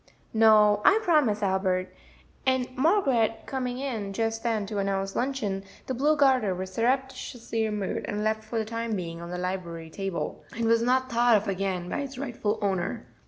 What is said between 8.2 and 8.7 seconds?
left for the